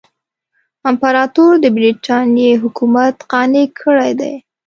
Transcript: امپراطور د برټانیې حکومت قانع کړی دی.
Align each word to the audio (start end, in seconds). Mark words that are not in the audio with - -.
امپراطور 0.89 1.53
د 1.63 1.65
برټانیې 1.75 2.51
حکومت 2.63 3.15
قانع 3.31 3.65
کړی 3.79 4.11
دی. 4.19 4.33